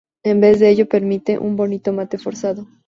[0.23, 2.65] En vez de ello permite un bonito mate forzado.